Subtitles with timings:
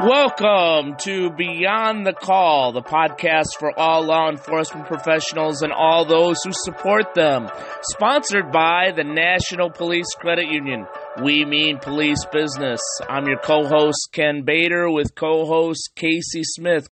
[0.00, 6.36] Welcome to Beyond the Call, the podcast for all law enforcement professionals and all those
[6.44, 7.50] who support them.
[7.82, 10.86] Sponsored by the National Police Credit Union.
[11.20, 12.80] We mean police business.
[13.08, 16.88] I'm your co host, Ken Bator, with co host Casey Smith.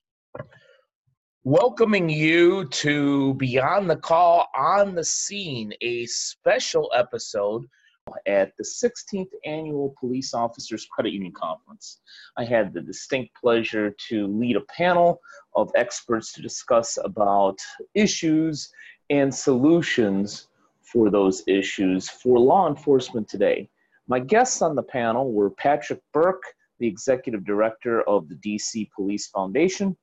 [1.43, 7.67] Welcoming you to Beyond the Call on the Scene, a special episode
[8.27, 12.01] at the 16th Annual Police Officers Credit Union Conference.
[12.37, 15.21] I had the distinct pleasure to lead a panel
[15.55, 17.59] of experts to discuss about
[17.95, 18.71] issues
[19.11, 20.49] and solutions
[20.83, 23.69] for those issues for law enforcement today.
[24.07, 26.45] My guests on the panel were Patrick Burke,
[26.79, 29.97] the Executive Director of the DC Police Foundation,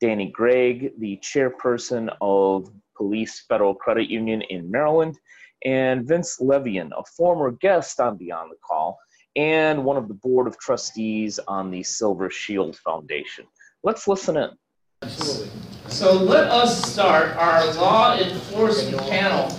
[0.00, 5.18] Danny Gregg, the Chairperson of Police Federal Credit Union in Maryland,
[5.64, 8.98] and Vince LeVien, a former guest on Beyond the Call
[9.36, 13.46] and one of the board of trustees on the Silver Shield Foundation.
[13.84, 14.50] Let's listen in.
[15.02, 15.50] Absolutely.
[15.86, 19.56] So let us start our law enforcement panel.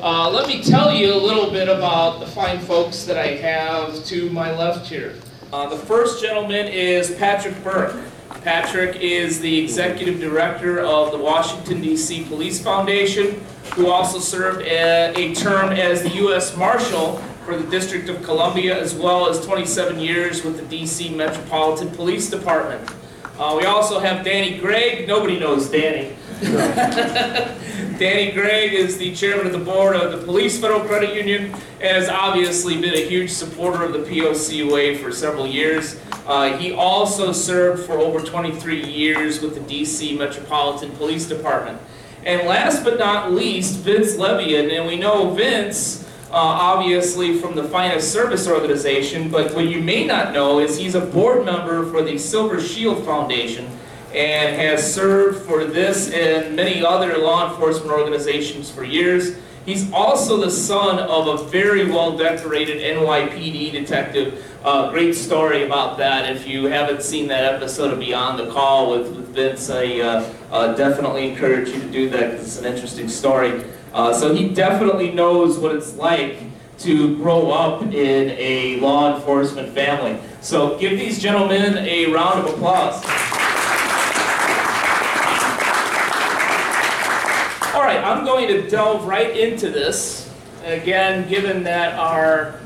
[0.00, 4.04] Uh, let me tell you a little bit about the fine folks that I have
[4.06, 5.16] to my left here.
[5.52, 7.96] Uh, the first gentleman is Patrick Burke.
[8.42, 12.24] Patrick is the executive director of the Washington, D.C.
[12.24, 16.56] Police Foundation, who also served a, a term as the U.S.
[16.56, 21.10] Marshal for the District of Columbia, as well as 27 years with the D.C.
[21.14, 22.88] Metropolitan Police Department.
[23.38, 25.08] Uh, we also have Danny Gregg.
[25.08, 26.14] Nobody knows Danny.
[27.98, 31.46] Danny Gregg is the chairman of the board of the Police Federal Credit Union
[31.80, 35.98] and has obviously been a huge supporter of the POCUA for several years.
[36.26, 41.80] Uh, he also served for over 23 years with the DC Metropolitan Police Department.
[42.24, 44.76] And last but not least, Vince LeVien.
[44.76, 50.04] And we know Vince, uh, obviously, from the Finest Service Organization, but what you may
[50.04, 53.66] not know is he's a board member for the Silver Shield Foundation
[54.14, 59.36] and has served for this and many other law enforcement organizations for years.
[59.70, 64.44] He's also the son of a very well decorated NYPD detective.
[64.64, 66.28] Uh, great story about that.
[66.28, 70.34] If you haven't seen that episode of Beyond the Call with, with Vince, I uh,
[70.50, 73.64] uh, definitely encourage you to do that because it's an interesting story.
[73.92, 76.38] Uh, so he definitely knows what it's like
[76.78, 80.18] to grow up in a law enforcement family.
[80.40, 83.19] So give these gentlemen a round of applause.
[87.94, 90.32] Right, I'm going to delve right into this.
[90.64, 92.60] Again, given that our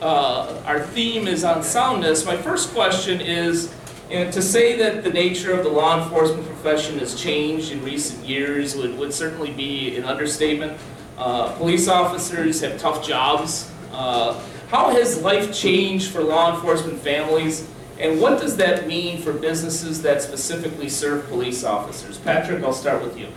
[0.00, 3.72] uh, our theme is on soundness, my first question is
[4.10, 7.84] you know, to say that the nature of the law enforcement profession has changed in
[7.84, 10.78] recent years would, would certainly be an understatement.
[11.16, 13.70] Uh, police officers have tough jobs.
[13.92, 14.40] Uh,
[14.70, 17.68] how has life changed for law enforcement families,
[18.00, 22.18] and what does that mean for businesses that specifically serve police officers?
[22.18, 23.28] Patrick, I'll start with you.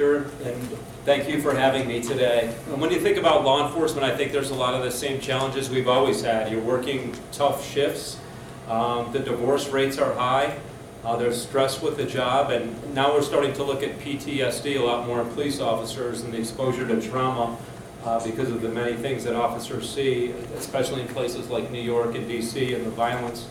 [0.00, 0.56] Sure, and
[1.04, 2.46] thank you for having me today.
[2.74, 5.68] When you think about law enforcement, I think there's a lot of the same challenges
[5.68, 6.50] we've always had.
[6.50, 8.16] You're working tough shifts,
[8.66, 10.56] um, the divorce rates are high,
[11.04, 14.82] uh, there's stress with the job, and now we're starting to look at PTSD a
[14.82, 17.58] lot more in police officers and the exposure to trauma
[18.02, 22.14] uh, because of the many things that officers see, especially in places like New York
[22.14, 23.48] and DC and the violence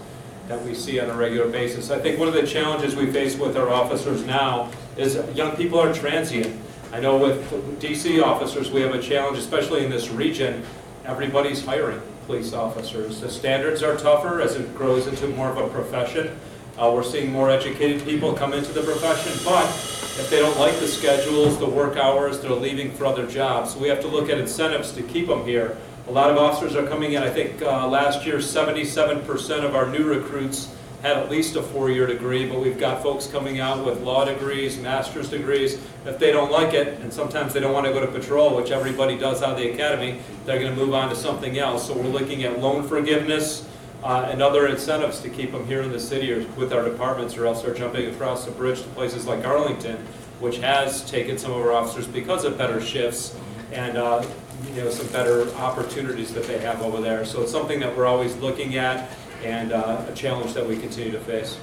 [0.48, 1.92] that we see on a regular basis.
[1.92, 5.80] I think one of the challenges we face with our officers now is young people
[5.80, 6.60] are transient.
[6.92, 7.50] I know with
[7.80, 10.66] DC officers, we have a challenge, especially in this region,
[11.06, 13.22] everybody's hiring police officers.
[13.22, 16.38] The standards are tougher as it grows into more of a profession.
[16.78, 20.78] Uh, we're seeing more educated people come into the profession, but if they don't like
[20.80, 23.74] the schedules, the work hours, they're leaving for other jobs.
[23.74, 25.78] So we have to look at incentives to keep them here
[26.10, 27.22] a lot of officers are coming in.
[27.22, 32.08] I think uh, last year 77% of our new recruits had at least a four-year
[32.08, 35.76] degree, but we've got folks coming out with law degrees, master's degrees.
[36.06, 38.72] If they don't like it, and sometimes they don't want to go to patrol, which
[38.72, 41.88] everybody does out of the academy, they're going to move on to something else.
[41.88, 43.68] So we're looking at loan forgiveness
[44.04, 47.38] uh, and other incentives to keep them here in the city or with our departments,
[47.38, 49.98] or else they're jumping across the bridge to places like Arlington,
[50.40, 53.38] which has taken some of our officers because of better shifts
[53.72, 54.26] and uh,
[54.74, 57.24] you know, some better opportunities that they have over there.
[57.26, 59.10] So it's something that we're always looking at
[59.44, 61.58] and uh, a challenge that we continue to face.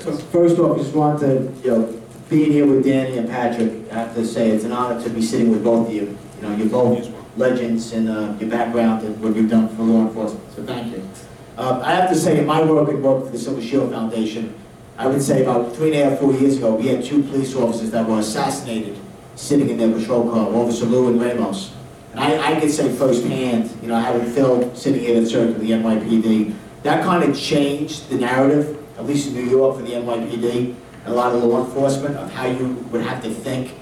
[0.00, 3.90] So first off, I just wanted to, you know, being here with Danny and Patrick,
[3.90, 6.16] I have to say it's an honor to be sitting with both of you.
[6.36, 10.02] You know, you're both legends in uh, your background and what you've done for law
[10.02, 11.08] enforcement, so thank you.
[11.56, 14.54] Uh, I have to say, in my work and work for the Silver Shield Foundation,
[14.96, 17.54] I would say about three and a half, four years ago, we had two police
[17.54, 18.98] officers that were assassinated
[19.36, 21.72] sitting in their patrol car, Officer Liu and Ramos.
[22.18, 25.70] I, I can say firsthand, you know, having Phil sitting at the circuit of the
[25.70, 30.74] NYPD, that kind of changed the narrative, at least in New York for the NYPD,
[31.04, 33.74] and a lot of law enforcement, of how you would have to think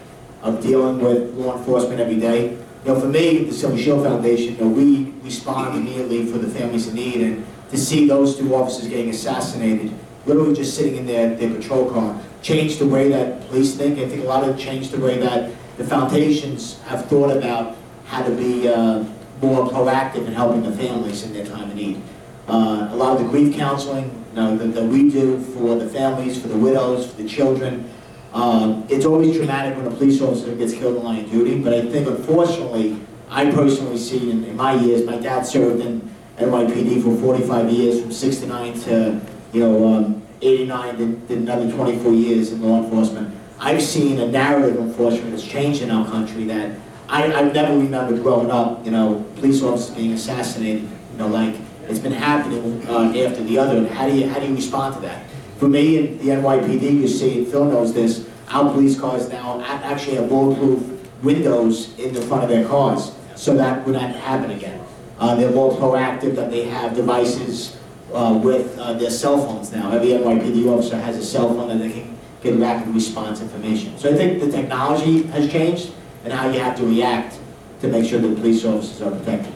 [0.42, 2.50] of dealing with law enforcement every day.
[2.50, 6.48] You know, for me, the Silver Shield Foundation, you know, we respond immediately for the
[6.48, 9.92] families in need, and to see those two officers getting assassinated,
[10.26, 13.98] literally just sitting in their, their patrol car, changed the way that police think.
[13.98, 17.76] I think a lot of it changed the way that the foundations have thought about
[18.06, 19.04] how to be uh,
[19.42, 22.00] more proactive in helping the families in their time of need.
[22.48, 25.88] Uh, a lot of the grief counseling, you know, that, that we do for the
[25.88, 27.90] families, for the widows, for the children.
[28.32, 31.72] Um, it's always traumatic when a police officer gets killed in line of duty, but
[31.74, 37.02] I think unfortunately, I personally see in, in my years, my dad served in NYPD
[37.02, 39.20] for 45 years, from 69 to,
[39.52, 43.34] you know, um, 89, did, did another 24 years in law enforcement.
[43.58, 48.20] I've seen a narrative, unfortunately, that's changed in our country that I, I've never remember
[48.20, 51.54] growing up, you know, police officers being assassinated, you know, like,
[51.88, 54.96] it's been happening uh, after the other, and how do you, how do you respond
[54.96, 55.24] to that?
[55.58, 60.16] For me, in the NYPD, you see, Phil knows this, our police cars now actually
[60.16, 60.82] have bulletproof
[61.22, 64.80] windows in the front of their cars, so that would not happen again.
[65.18, 67.76] Uh, they're more proactive, that they have devices
[68.12, 69.90] uh, with uh, their cell phones now.
[69.92, 73.96] Every NYPD officer has a cell phone that they can get rapid response information.
[73.96, 75.92] So I think the technology has changed,
[76.26, 77.38] and how you have to react
[77.80, 79.54] to make sure that police officers are protected.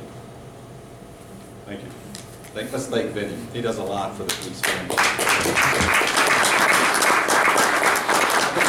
[1.67, 1.89] Thank you.
[2.55, 3.35] Thank- Let's thank Vinny.
[3.53, 4.95] He does a lot for the police family.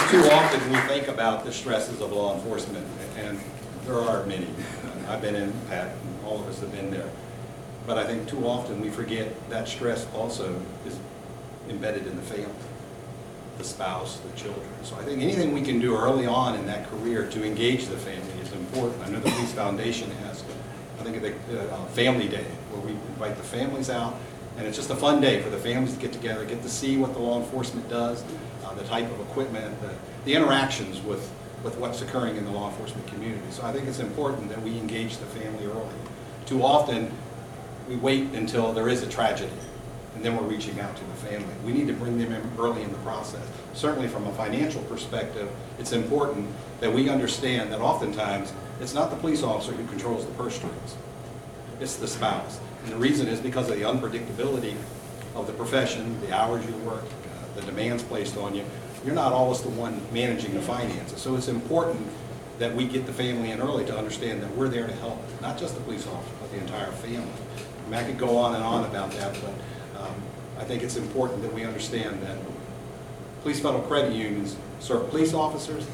[0.10, 2.88] Too often, we think about the stresses of law enforcement,
[3.18, 3.40] and
[3.86, 4.48] there are many.
[5.08, 7.08] I've been in, Pat, and all of us have been there.
[7.86, 10.98] But I think too often, we forget that stress also is
[11.70, 12.50] embedded in the family,
[13.62, 14.68] the spouse, the children.
[14.84, 17.98] So I think anything we can do early on in that career to engage the
[17.98, 19.04] family is important.
[19.04, 20.44] I know the Police Foundation has,
[21.00, 24.16] I think, the uh, Family Day, where we invite the families out,
[24.58, 26.98] and it's just a fun day for the families to get together, get to see
[26.98, 28.24] what the law enforcement does,
[28.66, 29.94] uh, the type of equipment, the,
[30.26, 31.32] the interactions with,
[31.64, 33.46] with what's occurring in the law enforcement community.
[33.52, 36.02] So I think it's important that we engage the family early.
[36.48, 37.12] Too often,
[37.88, 39.52] we wait until there is a tragedy,
[40.16, 41.54] and then we're reaching out to the family.
[41.66, 43.46] We need to bring them in early in the process.
[43.74, 45.50] Certainly from a financial perspective,
[45.80, 46.50] it's important
[46.80, 50.96] that we understand that oftentimes, it's not the police officer who controls the purse strings.
[51.80, 52.60] It's the spouse.
[52.84, 54.76] And the reason is because of the unpredictability
[55.36, 58.66] of the profession, the hours you work, uh, the demands placed on you.
[59.06, 61.22] You're not always the one managing the finances.
[61.22, 62.06] So it's important
[62.60, 65.58] that we get the family in early to understand that we're there to help, not
[65.58, 67.32] just the police officer, but the entire family.
[67.92, 69.54] I I could go on and on about that, but
[70.62, 72.38] I think it's important that we understand that
[73.42, 75.88] police federal credit unions serve police officers,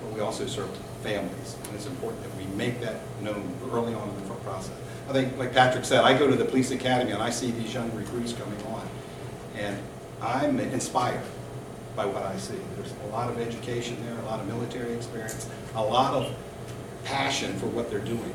[0.00, 0.70] but we also serve
[1.02, 1.56] families.
[1.64, 4.72] And it's important that we make that known early on in the process.
[5.08, 7.74] I think, like Patrick said, I go to the police academy and I see these
[7.74, 8.88] young recruits coming on.
[9.56, 9.76] And
[10.22, 11.24] I'm inspired
[11.96, 12.58] by what I see.
[12.76, 16.32] There's a lot of education there, a lot of military experience, a lot of
[17.04, 18.34] passion for what they're doing.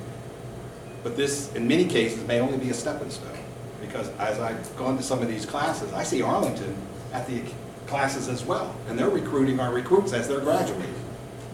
[1.02, 3.38] But this, in many cases, may only be a stepping stone.
[3.81, 6.75] Because as I've gone to some of these classes, I see Arlington
[7.12, 7.42] at the
[7.88, 8.74] classes as well.
[8.88, 10.95] And they're recruiting our recruits as they're graduating.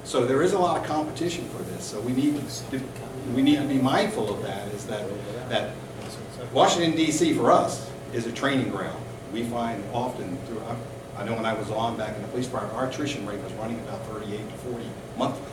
[0.03, 1.83] So there is a lot of competition for this.
[1.83, 2.41] So we need
[2.71, 2.81] to,
[3.33, 5.06] we need to be mindful of that, is that,
[5.50, 5.74] that
[6.53, 9.03] Washington DC for us is a training ground.
[9.33, 10.61] We find often through,
[11.18, 13.52] I know when I was on back in the police department, our attrition rate was
[13.54, 14.85] running about 38 to 40
[15.18, 15.52] monthly.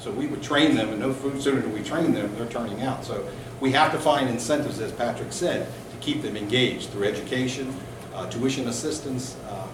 [0.00, 2.82] So we would train them, and no food sooner than we train them, they're turning
[2.82, 3.04] out.
[3.06, 3.26] So
[3.60, 7.74] we have to find incentives, as Patrick said, to keep them engaged through education,
[8.14, 9.66] uh, tuition assistance uh,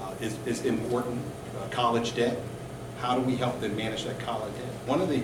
[0.00, 1.20] uh, is, is important,
[1.58, 2.38] uh, college debt.
[2.98, 4.72] How do we help them manage that college debt?
[4.86, 5.20] One of the,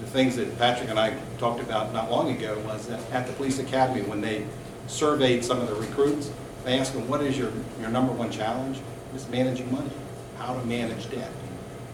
[0.00, 3.32] the things that Patrick and I talked about not long ago was that at the
[3.32, 4.46] police academy, when they
[4.86, 6.30] surveyed some of the recruits,
[6.64, 7.50] they asked them, what is your,
[7.80, 8.80] your number one challenge?
[9.14, 9.90] It's managing money,
[10.38, 11.30] how to manage debt.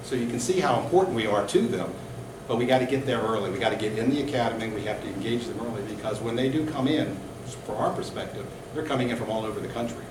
[0.03, 1.93] So you can see how important we are to them,
[2.47, 3.51] but we got to get there early.
[3.51, 4.69] We got to get in the academy.
[4.69, 7.17] We have to engage them early because when they do come in,
[7.67, 10.05] from our perspective, they're coming in from all over the country.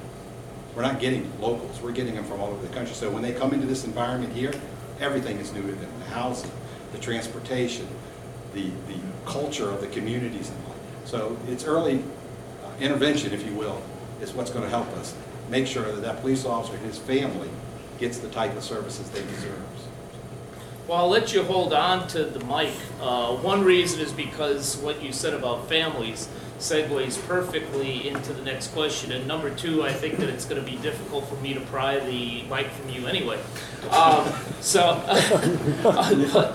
[0.75, 1.81] We're not getting locals.
[1.81, 2.95] We're getting them from all over the country.
[2.95, 4.53] So when they come into this environment here,
[4.99, 5.91] everything is new to them.
[5.99, 6.51] The housing,
[6.91, 7.87] the transportation,
[8.53, 10.75] the, the culture of the communities and all.
[11.05, 12.03] So it's early
[12.63, 13.81] uh, intervention, if you will,
[14.21, 15.15] is what's going to help us
[15.49, 17.49] make sure that that police officer and his family
[17.99, 19.61] gets the type of services they deserve.
[20.85, 22.73] Well, I'll let you hold on to the mic.
[22.99, 26.27] Uh, one reason is because what you said about families
[26.59, 29.13] segues perfectly into the next question.
[29.13, 31.99] And number two, I think that it's going to be difficult for me to pry
[31.99, 33.39] the mic from you anyway.
[33.91, 35.01] Um, so,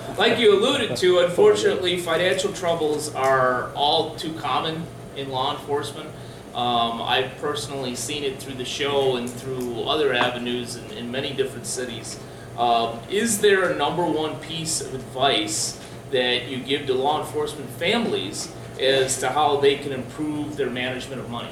[0.18, 4.84] like you alluded to, unfortunately, financial troubles are all too common
[5.16, 6.10] in law enforcement.
[6.54, 11.32] Um, I've personally seen it through the show and through other avenues in, in many
[11.32, 12.18] different cities.
[12.58, 17.70] Um, is there a number one piece of advice that you give to law enforcement
[17.70, 21.50] families as to how they can improve their management of money?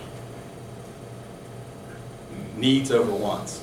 [2.57, 3.61] needs over wants.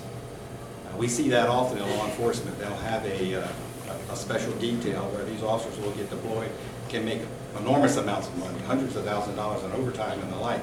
[0.86, 2.58] Uh, We see that often in law enforcement.
[2.60, 3.48] They'll have a, uh,
[4.12, 6.52] a special detail where these officers will get deployed,
[6.90, 7.22] can make
[7.60, 10.62] enormous amounts of money, hundreds of thousands of dollars in overtime and the like.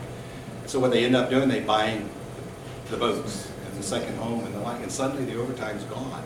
[0.66, 2.08] So what they end up doing, they buying
[2.90, 6.22] the boats and the second home and the like, and suddenly the overtime's gone.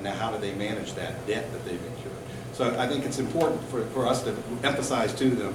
[0.00, 2.16] And now how do they manage that debt that they've incurred?
[2.54, 5.52] So I think it's important for, for us to emphasize to them,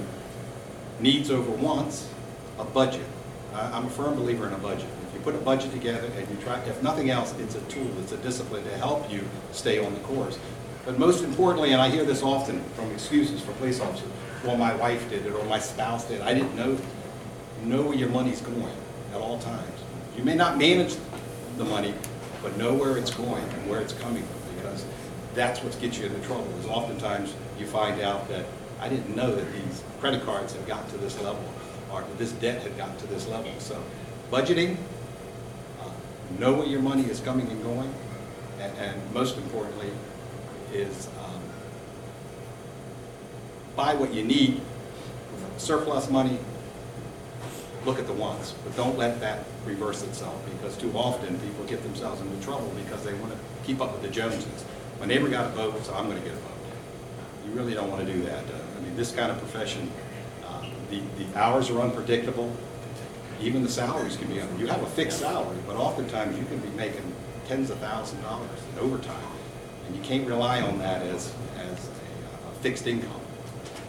[1.00, 2.08] needs over wants,
[2.56, 3.04] a budget.
[3.52, 4.86] I- I'm a firm believer in a budget.
[5.08, 7.90] If you put a budget together and you try, if nothing else, it's a tool,
[8.00, 10.38] it's a discipline to help you stay on the course.
[10.84, 14.12] But most importantly, and I hear this often from excuses for police officers,
[14.44, 16.22] well, my wife did it or my spouse did, it.
[16.22, 16.78] I didn't know.
[17.64, 18.76] Know where your money's going
[19.12, 19.80] at all times.
[20.16, 20.94] You may not manage
[21.56, 21.94] the money,
[22.42, 24.84] but know where it's going and where it's coming from, because
[25.34, 28.46] that's what gets you into trouble, is oftentimes you find out that,
[28.80, 31.44] I didn't know that these credit cards had gotten to this level,
[31.92, 33.50] or this debt had gotten to this level.
[33.58, 33.82] So
[34.30, 34.76] budgeting,
[35.80, 35.90] uh,
[36.38, 37.92] know where your money is coming and going,
[38.60, 39.90] and, and most importantly,
[40.72, 41.40] is um,
[43.76, 44.60] buy what you need,
[45.58, 46.38] surplus money,
[47.86, 51.82] look at the wants, but don't let that reverse itself, because too often people get
[51.84, 54.64] themselves into trouble because they want to keep up with the Joneses.
[54.98, 56.52] My neighbor got a boat, so I'm going to get a boat.
[57.46, 58.44] You really don't want to do that.
[58.44, 59.90] Uh, I mean, this kind of profession,
[60.44, 62.52] uh, the, the hours are unpredictable,
[63.40, 66.58] even the salaries can be, un- you have a fixed salary, but oftentimes you can
[66.58, 67.12] be making
[67.46, 69.30] tens of thousands of dollars in overtime,
[69.86, 73.20] and you can't rely on that as, as a, a fixed income.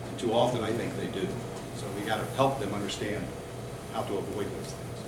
[0.07, 1.27] And too often, I think they do.
[1.77, 3.25] So we got to help them understand
[3.97, 4.99] how to avoid those things.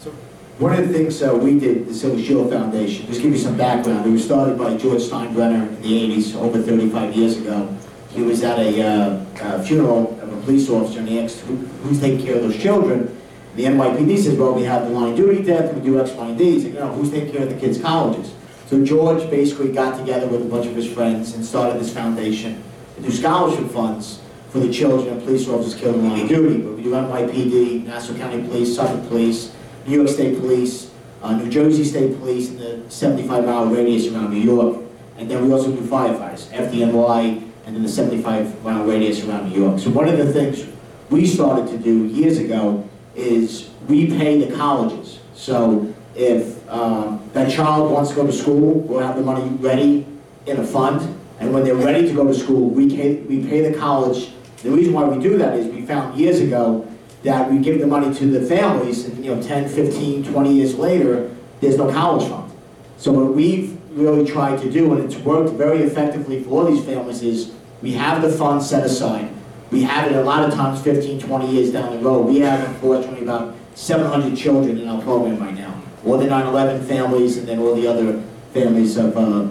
[0.00, 0.10] So
[0.58, 3.56] One of the things uh, we did, the Silver Shield Foundation, just give you some
[3.56, 7.68] background, it was started by George Steinbrenner in the 80s, over 35 years ago.
[8.10, 11.54] He was at a uh, uh, funeral of a police officer and he asked, "Who-
[11.82, 13.16] who's taking care of those children?
[13.54, 16.26] The NYPD says, well, we have the line of duty death, we do X, Y,
[16.28, 16.44] and Z.
[16.44, 18.32] He said, you know, who's taking care of the kids' colleges?
[18.68, 22.60] So George basically got together with a bunch of his friends and started this foundation
[22.96, 24.18] to do scholarship funds
[24.54, 26.62] for the children of police officers killed in line of duty.
[26.62, 29.52] But we do NYPD, Nassau County Police, Suffolk Police,
[29.84, 30.92] New York State Police,
[31.24, 34.80] uh, New Jersey State Police, and the 75 mile radius around New York.
[35.18, 39.60] And then we also do firefighters, FDNY, and then the 75 mile radius around New
[39.60, 39.80] York.
[39.80, 40.64] So one of the things
[41.10, 45.18] we started to do years ago is we pay the colleges.
[45.34, 50.06] So if um, that child wants to go to school, we'll have the money ready
[50.46, 51.00] in a fund.
[51.40, 54.30] And when they're ready to go to school, we we pay the college.
[54.64, 56.90] The reason why we do that is we found years ago
[57.22, 60.74] that we give the money to the families, and you know, 10, 15, 20 years
[60.76, 61.30] later,
[61.60, 62.50] there's no college fund.
[62.96, 66.82] So what we've really tried to do, and it's worked very effectively for all these
[66.82, 67.52] families, is
[67.82, 69.30] we have the funds set aside.
[69.70, 72.26] We have it a lot of times 15, 20 years down the road.
[72.26, 75.78] We have unfortunately about 700 children in our program right now.
[76.06, 78.22] All the 9/11 families and then all the other
[78.54, 79.46] families of uh,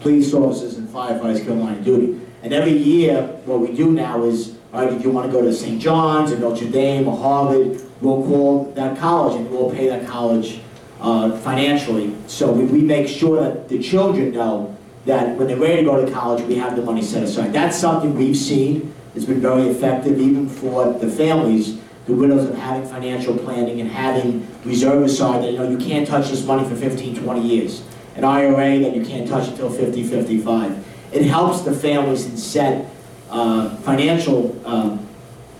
[0.00, 2.20] police officers and firefighters killed in line of duty.
[2.44, 5.42] And every year, what we do now is, all right, if you want to go
[5.42, 5.80] to St.
[5.80, 10.60] John's or Notre Dame or Harvard, we'll call that college and we'll pay that college
[11.00, 12.14] uh, financially.
[12.26, 16.04] So we, we make sure that the children know that when they're ready to go
[16.04, 17.54] to college, we have the money set aside.
[17.54, 22.58] That's something we've seen has been very effective even for the families, the widows of
[22.58, 26.68] having financial planning and having reserve aside that, you know, you can't touch this money
[26.68, 27.82] for 15, 20 years.
[28.16, 30.84] An IRA that you can't touch until 50, 55.
[31.14, 32.90] It helps the families and set
[33.30, 35.06] uh, financial um,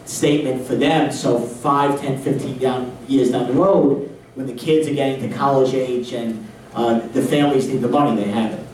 [0.05, 4.89] statement for them, so 5, 10, 15 down, years down the road, when the kids
[4.89, 8.67] are getting to college age and uh, the families need the money, they have it.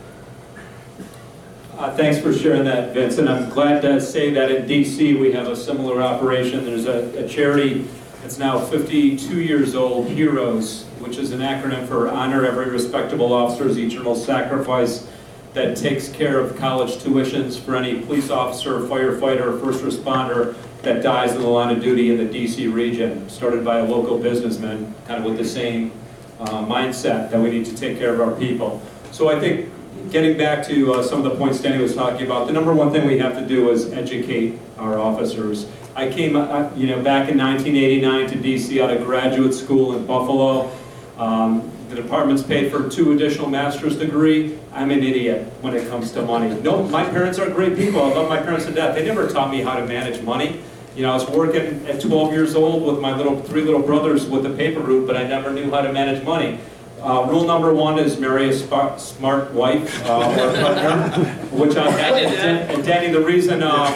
[1.76, 5.32] Uh, Thanks for sharing that, Vince, and I'm glad to say that in DC, we
[5.32, 6.64] have a similar operation.
[6.64, 7.86] There's a a charity
[8.22, 13.78] that's now 52 years old, HEROES, which is an acronym for Honor Every Respectable Officer's
[13.78, 15.06] Eternal Sacrifice,
[15.54, 21.32] that takes care of college tuitions for any police officer, firefighter, first responder that dies
[21.34, 25.18] in the line of duty in the DC region, started by a local businessman, kind
[25.18, 25.92] of with the same
[26.38, 28.80] uh, mindset that we need to take care of our people.
[29.12, 29.70] So I think
[30.10, 32.92] getting back to uh, some of the points Danny was talking about, the number one
[32.92, 35.66] thing we have to do is educate our officers.
[35.94, 40.06] I came, uh, you know, back in 1989 to DC out of graduate school in
[40.06, 40.70] Buffalo.
[41.18, 44.56] Um, The department's paid for two additional master's degree.
[44.72, 46.48] I'm an idiot when it comes to money.
[46.60, 48.00] No, my parents are great people.
[48.00, 48.94] I love my parents to death.
[48.94, 50.60] They never taught me how to manage money.
[50.94, 54.26] You know, I was working at 12 years old with my little, three little brothers
[54.26, 56.60] with the paper route, but I never knew how to manage money.
[57.02, 61.86] Uh, rule number one is marry a spa- smart wife, uh, or partner, which I,
[61.86, 62.70] I did that.
[62.74, 63.94] and Danny, the reason, um,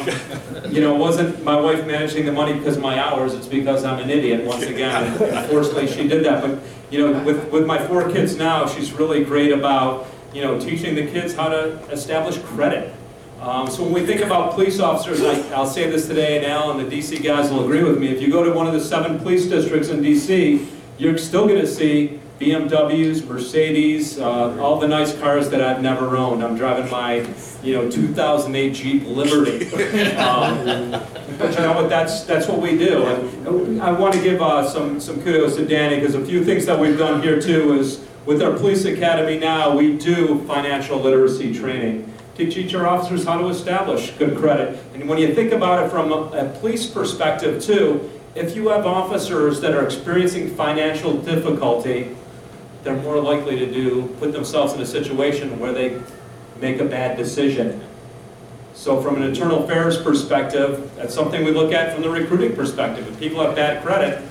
[0.75, 3.85] you know, it wasn't my wife managing the money because of my hours, it's because
[3.85, 5.05] I'm an idiot, once again.
[5.05, 6.59] And Unfortunately, she did that, but,
[6.91, 10.97] you know, with, with my four kids now, she's really great about, you know, teaching
[10.97, 12.93] the kids how to establish credit.
[13.41, 16.73] Um, so when we think about police officers, I, I'll say this today, and Al
[16.73, 18.81] and the DC guys will agree with me, if you go to one of the
[18.81, 20.67] seven police districts in DC,
[20.99, 26.43] you're still gonna see BMWs, Mercedes, uh, all the nice cars that I've never owned.
[26.43, 27.27] I'm driving my,
[27.63, 29.71] you know, 2008 Jeep Liberty.
[30.15, 31.01] Um,
[31.39, 33.03] But you know what, that's, that's what we do.
[33.07, 36.65] And I want to give uh, some, some kudos to Danny, because a few things
[36.67, 41.53] that we've done here too is, with our police academy now, we do financial literacy
[41.53, 44.79] training to teach our officers how to establish good credit.
[44.95, 48.87] And when you think about it from a, a police perspective too, if you have
[48.87, 52.17] officers that are experiencing financial difficulty,
[52.85, 56.01] they're more likely to do, put themselves in a situation where they
[56.61, 57.83] make a bad decision.
[58.75, 63.09] So from an internal affairs perspective, that's something we look at from the recruiting perspective.
[63.09, 64.23] If people have bad credit,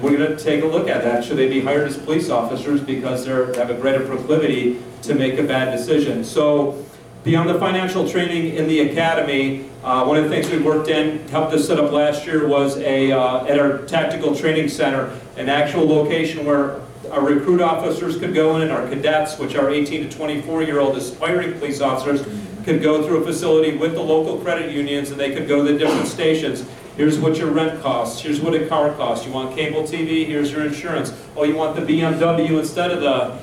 [0.00, 1.24] we're going to take a look at that.
[1.24, 5.38] Should they be hired as police officers because they have a greater proclivity to make
[5.38, 6.24] a bad decision?
[6.24, 6.84] So
[7.24, 11.26] beyond the financial training in the academy, uh, one of the things we worked in,
[11.28, 15.48] helped us set up last year was a, uh, at our tactical training center, an
[15.48, 20.08] actual location where our recruit officers could go in and our cadets, which are 18
[20.08, 22.26] to 24 year old aspiring police officers,
[22.64, 25.72] could go through a facility with the local credit unions and they could go to
[25.72, 26.64] the different stations.
[26.96, 30.50] Here's what your rent costs, here's what a car costs, you want cable TV, here's
[30.50, 31.12] your insurance.
[31.36, 33.38] Oh, you want the BMW instead of the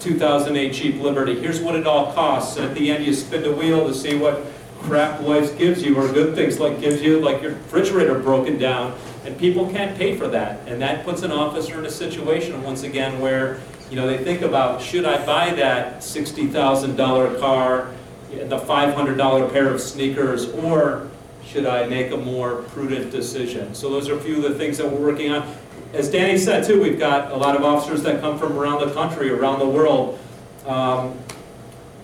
[0.00, 2.56] 2008 Jeep Liberty, here's what it all costs.
[2.56, 4.46] And at the end, you spin the wheel to see what
[4.78, 8.96] crap life gives you, or good things like gives you, like your refrigerator broken down,
[9.24, 10.66] and people can't pay for that.
[10.66, 13.60] And that puts an officer in a situation, once again, where,
[13.90, 17.90] you know, they think about, should I buy that $60,000 car,
[18.30, 21.08] the $500 pair of sneakers, or
[21.44, 23.74] should I make a more prudent decision?
[23.74, 25.54] So those are a few of the things that we're working on.
[25.92, 28.94] As Danny said too, we've got a lot of officers that come from around the
[28.94, 30.18] country, around the world.
[30.64, 31.18] Um,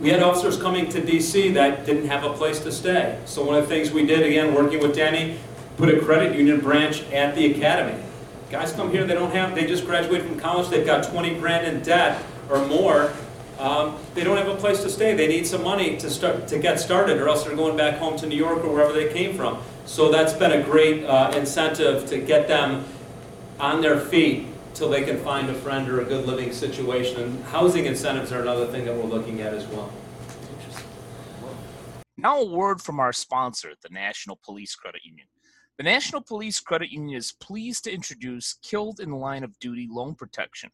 [0.00, 3.18] we had officers coming to DC that didn't have a place to stay.
[3.24, 5.38] So one of the things we did, again, working with Danny,
[5.76, 8.02] put a credit union branch at the academy.
[8.50, 11.66] Guys come here, they don't have, they just graduated from college, they've got 20 grand
[11.66, 13.12] in debt or more.
[13.58, 15.14] Um, they don't have a place to stay.
[15.14, 18.18] They need some money to start to get started, or else they're going back home
[18.18, 19.62] to New York or wherever they came from.
[19.86, 22.84] So that's been a great uh, incentive to get them
[23.58, 27.22] on their feet till they can find a friend or a good living situation.
[27.22, 29.90] And housing incentives are another thing that we're looking at as well.
[32.18, 35.26] Now, a word from our sponsor, the National Police Credit Union.
[35.78, 39.86] The National Police Credit Union is pleased to introduce Killed in the Line of Duty
[39.90, 40.70] Loan Protection,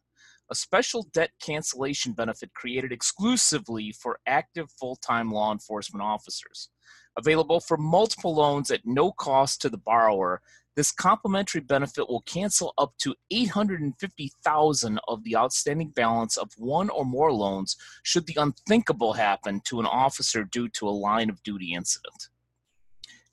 [0.49, 6.69] a special debt cancellation benefit created exclusively for active full time law enforcement officers.
[7.17, 10.41] Available for multiple loans at no cost to the borrower,
[10.77, 17.03] this complimentary benefit will cancel up to 850,000 of the outstanding balance of one or
[17.03, 21.73] more loans should the unthinkable happen to an officer due to a line of duty
[21.73, 22.29] incident.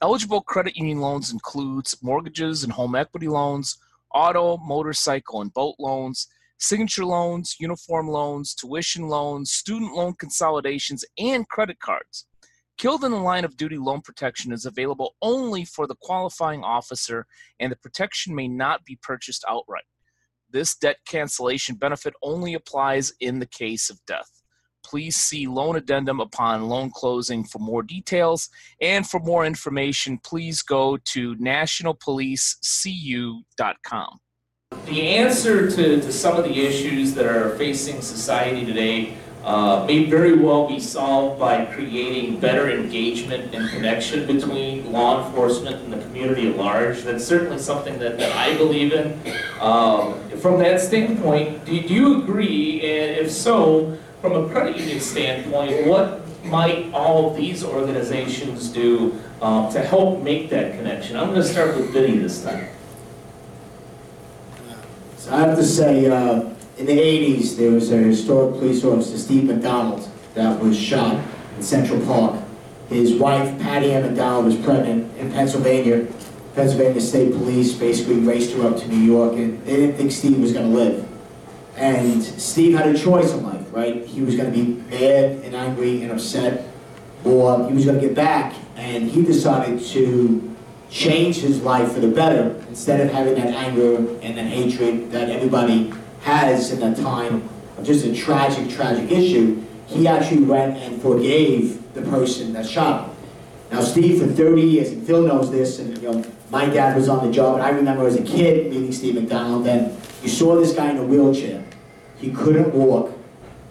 [0.03, 3.77] Eligible credit union loans includes mortgages and home equity loans,
[4.15, 6.27] auto, motorcycle, and boat loans,
[6.59, 12.27] signature loans, uniform loans, tuition loans, student loan consolidations, and credit cards.
[12.79, 17.27] Killed in the line of duty loan protection is available only for the qualifying officer,
[17.59, 19.85] and the protection may not be purchased outright.
[20.49, 24.40] This debt cancellation benefit only applies in the case of death.
[24.85, 28.49] Please see loan addendum upon loan closing for more details.
[28.81, 34.21] And for more information, please go to nationalpolicecu.com.
[34.87, 40.05] The answer to, to some of the issues that are facing society today uh, may
[40.05, 45.99] very well be solved by creating better engagement and connection between law enforcement and the
[46.05, 47.03] community at large.
[47.03, 49.19] That's certainly something that, that I believe in.
[49.61, 52.81] Um, from that standpoint, do, do you agree?
[52.81, 59.19] And if so, from a credit union standpoint, what might all of these organizations do
[59.41, 61.17] um, to help make that connection?
[61.17, 62.67] I'm going to start with Vinny this time.
[65.17, 69.19] So I have to say, uh, in the 80s, there was a historic police officer,
[69.19, 71.23] Steve McDonald, that was shot
[71.57, 72.43] in Central Park.
[72.89, 76.07] His wife, Patty Ann McDonald, was pregnant in Pennsylvania.
[76.55, 80.39] Pennsylvania State Police basically raced her up to New York, and they didn't think Steve
[80.41, 81.10] was going to live.
[81.81, 84.05] And Steve had a choice in life, right?
[84.05, 86.69] He was going to be mad and angry and upset,
[87.25, 88.55] or he was going to get back.
[88.77, 90.57] And he decided to
[90.91, 95.31] change his life for the better instead of having that anger and that hatred that
[95.31, 95.91] everybody
[96.21, 99.65] has in that time of just a tragic, tragic issue.
[99.87, 103.17] He actually went and forgave the person that shot him.
[103.73, 107.09] Now, Steve, for 30 years, and Phil knows this, and you know, my dad was
[107.09, 110.57] on the job, and I remember as a kid meeting Steve McDonald, and you saw
[110.57, 111.65] this guy in a wheelchair.
[112.21, 113.13] He couldn't walk.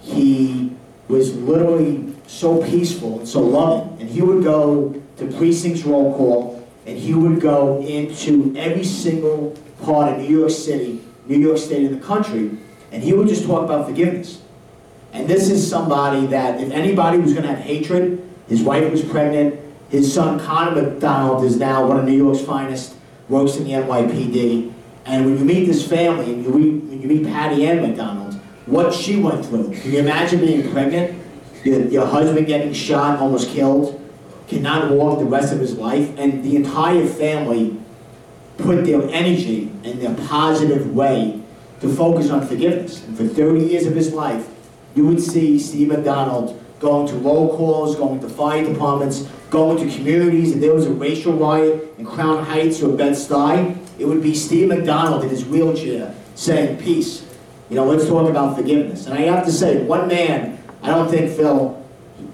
[0.02, 0.72] He
[1.08, 4.00] was literally so peaceful and so loving.
[4.00, 9.56] And he would go to precincts roll call, and he would go into every single
[9.84, 12.52] part of New York City, New York State, and the country,
[12.92, 14.42] and he would just talk about forgiveness.
[15.12, 19.04] And this is somebody that, if anybody was going to have hatred, his wife was
[19.04, 19.60] pregnant,
[19.90, 22.96] his son Conor McDonald is now one of New York's finest,
[23.28, 24.72] works in the NYPD.
[25.06, 28.19] And when you meet this family, and you meet, when you meet Patty Ann McDonald,
[28.70, 29.74] what she went through.
[29.74, 31.22] Can you imagine being pregnant?
[31.64, 34.00] Your, your husband getting shot, almost killed,
[34.48, 37.78] cannot walk the rest of his life, and the entire family
[38.58, 41.42] put their energy in their positive way
[41.82, 43.04] to focus on forgiveness.
[43.06, 44.48] And for 30 years of his life,
[44.96, 49.96] you would see Steve McDonald going to roll calls, going to fire departments, going to
[49.96, 50.54] communities.
[50.54, 54.70] If there was a racial riot in Crown Heights or Bed-Stuy, it would be Steve
[54.70, 57.26] McDonald in his wheelchair saying, peace.
[57.70, 59.06] You know, let's talk about forgiveness.
[59.06, 61.86] And I have to say, one man, I don't think, Phil,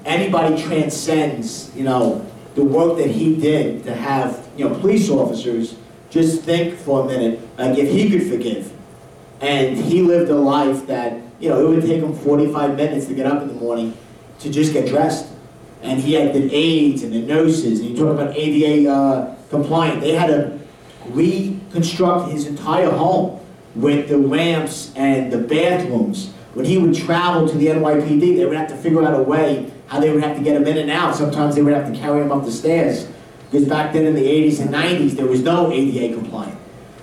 [0.05, 5.75] anybody transcends, you know, the work that he did to have, you know, police officers
[6.09, 8.71] just think for a minute, like if he could forgive.
[9.41, 13.13] And he lived a life that, you know, it would take him 45 minutes to
[13.13, 13.97] get up in the morning
[14.39, 15.27] to just get dressed.
[15.81, 19.99] And he had the aides and the nurses, and you talk about ADA uh, compliant.
[19.99, 20.59] They had to
[21.09, 23.44] reconstruct his entire home
[23.75, 26.31] with the ramps and the bathrooms.
[26.53, 29.71] When he would travel to the NYPD, they would have to figure out a way
[29.87, 31.15] how they would have to get him in and out.
[31.15, 33.07] Sometimes they would have to carry him up the stairs.
[33.51, 36.57] Because back then in the 80s and 90s, there was no ADA compliant.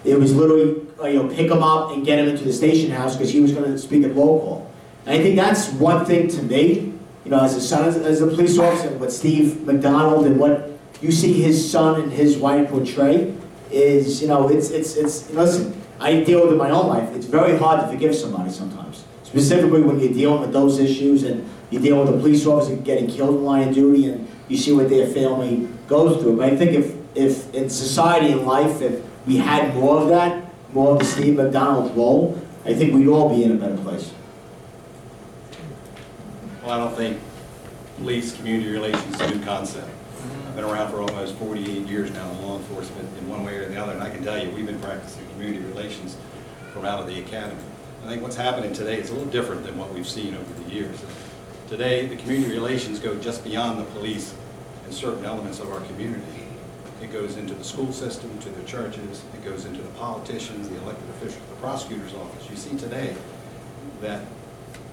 [0.04, 2.90] It was literally, uh, you know, pick him up and get him into the station
[2.90, 4.72] house because he was going to speak at roll call.
[5.06, 6.92] And I think that's one thing to me,
[7.24, 10.70] you know, as a son, as, as a police officer, what Steve McDonald and what
[11.00, 13.34] you see his son and his wife portray
[13.70, 17.14] is, you know, it's, it's, it's, listen, I deal with it in my own life.
[17.14, 19.04] It's very hard to forgive somebody sometimes.
[19.22, 23.06] Specifically when you're dealing with those issues and you deal with a police officer getting
[23.06, 26.36] killed in line of duty and you see what their family goes through.
[26.36, 30.52] But I think if, if in society and life, if we had more of that,
[30.74, 34.12] more of the Steve McDonald role, I think we'd all be in a better place.
[36.62, 37.20] Well, I don't think
[37.98, 39.88] police community relations is a new concept.
[40.52, 43.66] I've been around for almost 48 years now in law enforcement in one way or
[43.70, 46.18] the other, and I can tell you, we've been practicing community relations
[46.74, 47.58] from out of the academy.
[48.04, 50.70] I think what's happening today is a little different than what we've seen over the
[50.70, 51.02] years.
[51.68, 54.34] Today, the community relations go just beyond the police
[54.84, 56.44] and certain elements of our community.
[57.00, 60.76] It goes into the school system, to the churches, it goes into the politicians, the
[60.82, 62.50] elected officials, the prosecutor's office.
[62.50, 63.16] You see today
[64.02, 64.20] that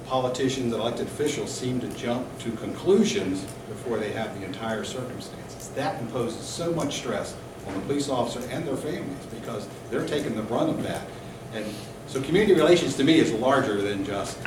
[0.06, 3.46] politicians elected officials seem to jump to conclusions
[3.90, 5.70] before they have the entire circumstances.
[5.70, 10.36] That imposes so much stress on the police officer and their families because they're taking
[10.36, 11.08] the brunt of that.
[11.56, 11.66] And
[12.06, 14.38] so community relations to me is larger than just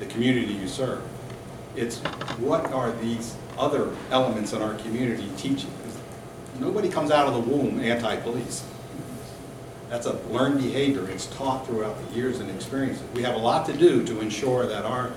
[0.00, 1.02] the community you serve.
[1.76, 2.00] It's
[2.40, 5.70] what are these other elements in our community teaching?
[6.58, 8.66] Nobody comes out of the womb anti-police.
[9.88, 11.08] That's a learned behavior.
[11.08, 13.02] It's taught throughout the years and experiences.
[13.14, 15.10] We have a lot to do to ensure that our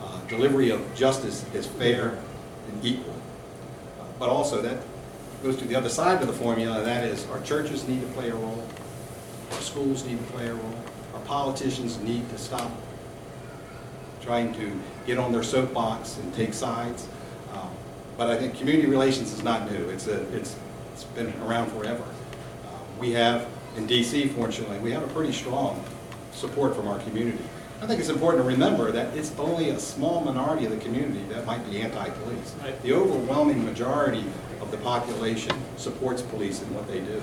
[0.00, 2.18] uh, delivery of justice is fair
[2.68, 3.14] and equal.
[4.18, 4.78] But also that
[5.42, 8.06] goes to the other side of the formula, and that is our churches need to
[8.08, 8.66] play a role,
[9.52, 10.74] our schools need to play a role,
[11.14, 12.70] our politicians need to stop
[14.20, 17.08] trying to get on their soapbox and take sides.
[17.52, 17.68] Um,
[18.16, 19.88] But I think community relations is not new.
[19.88, 20.54] It's a, it's,
[20.92, 22.04] it's been around forever.
[22.04, 22.68] Uh,
[23.00, 25.82] We have, in DC fortunately, we have a pretty strong
[26.32, 27.42] support from our community.
[27.82, 31.24] I think it's important to remember that it's only a small minority of the community
[31.30, 32.54] that might be anti-police.
[32.84, 34.24] The overwhelming majority
[34.60, 37.20] of the population supports police and what they do.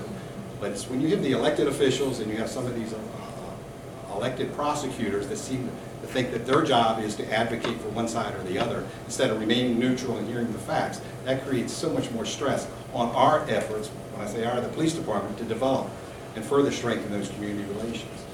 [0.60, 2.98] But it's when you have the elected officials and you have some of these uh,
[2.98, 5.66] uh, elected prosecutors that seem
[6.02, 9.30] to think that their job is to advocate for one side or the other instead
[9.30, 13.48] of remaining neutral and hearing the facts, that creates so much more stress on our
[13.48, 15.88] efforts, when I say our, the police department, to develop
[16.36, 18.26] and further strengthen those community relations.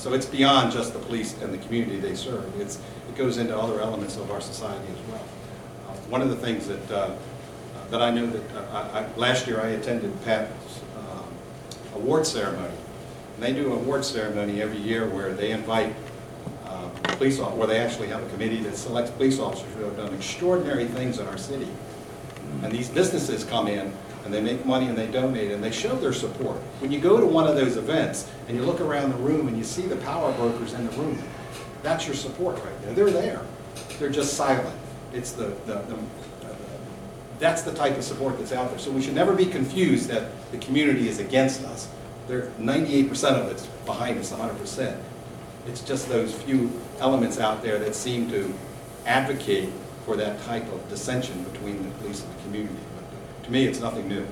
[0.00, 2.58] So it's beyond just the police and the community they serve.
[2.58, 2.78] It's,
[3.10, 5.22] it goes into other elements of our society as well.
[5.86, 7.14] Uh, One of the things that, uh,
[7.90, 11.28] that I know that, uh, I, last year I attended Pat's um,
[11.96, 12.72] award ceremony.
[13.34, 15.94] And they do an award ceremony every year where they invite
[16.64, 19.98] uh, police, off- where they actually have a committee that selects police officers who have
[19.98, 21.68] done extraordinary things in our city.
[22.62, 23.92] And these businesses come in
[24.30, 26.56] and they make money and they donate and they show their support.
[26.78, 29.58] When you go to one of those events and you look around the room and
[29.58, 31.20] you see the power brokers in the room,
[31.82, 32.94] that's your support right there.
[32.94, 33.42] They're there.
[33.98, 34.76] They're just silent.
[35.12, 35.98] It's the, the, the
[37.40, 38.78] that's the type of support that's out there.
[38.78, 41.88] So we should never be confused that the community is against us.
[42.28, 45.02] They're, ninety-eight percent of it's behind us, hundred percent.
[45.66, 48.54] It's just those few elements out there that seem to
[49.06, 49.70] advocate
[50.04, 52.76] for that type of dissension between the police and the community.
[53.50, 54.26] But to me, it's nothing new.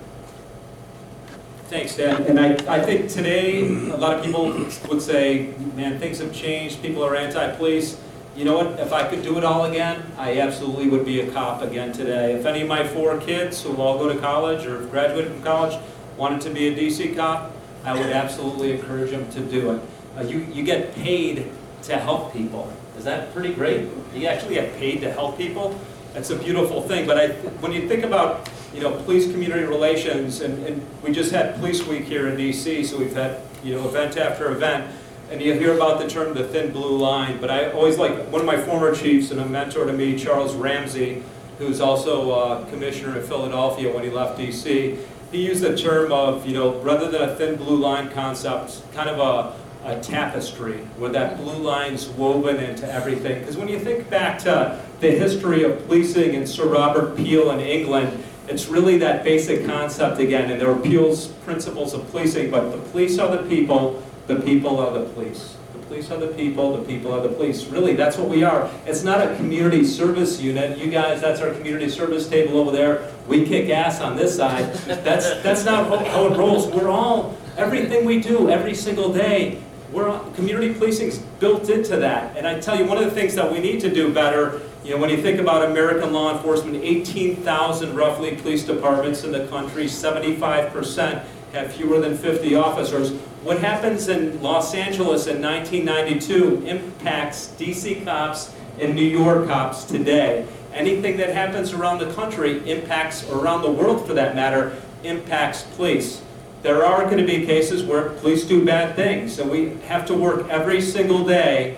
[1.68, 2.22] Thanks, Dan.
[2.24, 4.52] And I, I think today, a lot of people
[4.88, 8.00] would say, man, things have changed, people are anti-police.
[8.36, 11.32] You know what, if I could do it all again, I absolutely would be a
[11.32, 12.34] cop again today.
[12.34, 15.78] If any of my four kids who all go to college or graduated from college
[16.16, 17.52] wanted to be a DC cop,
[17.84, 19.82] I would absolutely encourage them to do it.
[20.16, 21.50] Uh, you, you get paid
[21.82, 22.72] to help people.
[22.96, 23.88] Is that pretty great?
[24.14, 25.78] You actually get paid to help people?
[26.14, 27.06] That's a beautiful thing.
[27.06, 27.28] But I,
[27.60, 31.86] when you think about, you know, police community relations, and, and we just had Police
[31.86, 34.92] Week here in DC, so we've had, you know, event after event,
[35.30, 37.40] and you hear about the term the thin blue line.
[37.40, 40.54] But I always like one of my former chiefs and a mentor to me, Charles
[40.54, 41.22] Ramsey,
[41.58, 44.98] who's also commissioner in Philadelphia when he left DC.
[45.30, 49.10] He used the term of, you know, rather than a thin blue line concept, kind
[49.10, 53.40] of a a tapestry where that blue line's woven into everything.
[53.40, 57.60] Because when you think back to the history of policing and Sir Robert Peel in
[57.60, 62.70] England, it's really that basic concept again, and there are Peel's principles of policing, but
[62.70, 65.56] the police are the people, the people are the police.
[65.74, 67.66] The police are the people, the people are the police.
[67.66, 68.70] Really, that's what we are.
[68.86, 70.78] It's not a community service unit.
[70.78, 73.12] You guys, that's our community service table over there.
[73.26, 74.72] We kick ass on this side.
[74.86, 76.66] That's, that's not how it rolls.
[76.68, 82.36] We're all, everything we do every single day, we're, community policing's built into that.
[82.36, 84.94] And I tell you, one of the things that we need to do better, you
[84.94, 89.86] know, when you think about American law enforcement, 18,000 roughly police departments in the country,
[89.86, 93.12] 75% have fewer than 50 officers.
[93.42, 100.46] What happens in Los Angeles in 1992 impacts DC cops and New York cops today.
[100.72, 105.62] Anything that happens around the country impacts, or around the world for that matter, impacts
[105.62, 106.22] police.
[106.62, 110.14] There are going to be cases where police do bad things, and we have to
[110.14, 111.76] work every single day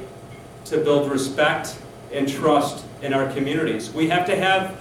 [0.67, 1.79] to build respect
[2.13, 3.91] and trust in our communities.
[3.91, 4.79] We have to have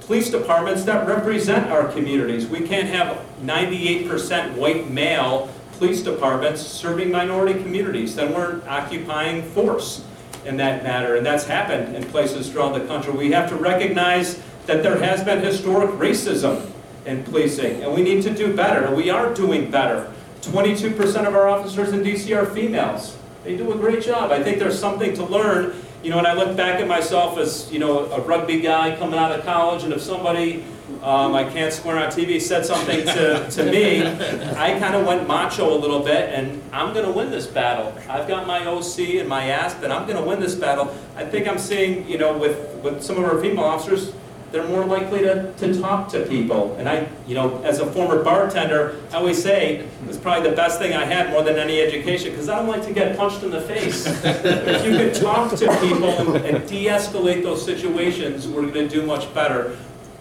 [0.00, 2.46] police departments that represent our communities.
[2.46, 8.14] We can't have 98% white male police departments serving minority communities.
[8.14, 10.04] Then we're occupying force
[10.44, 13.12] in that matter, and that's happened in places throughout the country.
[13.12, 16.70] We have to recognize that there has been historic racism
[17.06, 18.94] in policing, and we need to do better.
[18.94, 20.12] We are doing better.
[20.42, 23.16] 22% of our officers in DC are females.
[23.42, 24.30] They do a great job.
[24.30, 25.74] I think there's something to learn.
[26.04, 29.18] You know, when I look back at myself as, you know, a rugby guy coming
[29.18, 30.62] out of college, and if somebody,
[31.02, 34.06] um, I can't swear on TV, said something to, to me,
[34.54, 37.94] I kind of went macho a little bit, and I'm going to win this battle.
[38.06, 40.94] I've got my OC and my ASP, and I'm going to win this battle.
[41.16, 44.12] I think I'm seeing, you know, with, with some of our female officers,
[44.54, 46.76] they're more likely to, to talk to people.
[46.76, 50.78] And I, you know, as a former bartender, I always say it's probably the best
[50.78, 53.50] thing I had more than any education because I don't like to get punched in
[53.50, 54.06] the face.
[54.24, 59.04] if you could talk to people and, and de-escalate those situations, we're going to do
[59.04, 59.76] much better.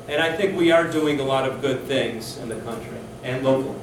[0.08, 3.43] And I think we are doing a lot of good things in the country and
[3.43, 3.78] locally.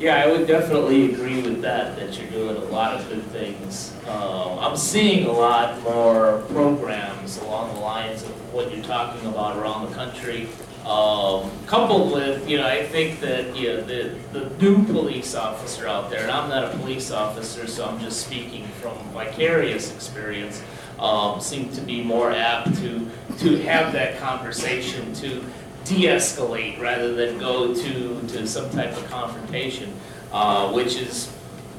[0.00, 3.94] Yeah, I would definitely agree with that, that you're doing a lot of good things.
[4.08, 9.56] Um, I'm seeing a lot more programs along the lines of what you're talking about
[9.56, 10.48] around the country.
[10.84, 15.86] Um, coupled with, you know, I think that, you know, the, the new police officer
[15.86, 20.60] out there, and I'm not a police officer, so I'm just speaking from vicarious experience,
[20.98, 25.42] um, seem to be more apt to, to have that conversation, to
[25.84, 29.92] de-escalate rather than go to, to some type of confrontation,
[30.32, 31.30] uh, which is